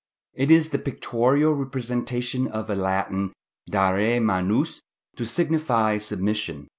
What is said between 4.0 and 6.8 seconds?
manus, to signify submission."